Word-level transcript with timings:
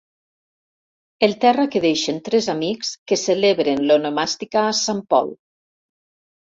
El 1.27 1.35
terra 1.43 1.65
que 1.75 1.83
deixen 1.85 2.19
tres 2.31 2.49
amics 2.55 2.91
que 3.13 3.21
celebren 3.27 3.87
l'onomàstica 3.91 4.67
a 4.73 4.77
Sant 4.85 5.09
Pol. 5.15 5.33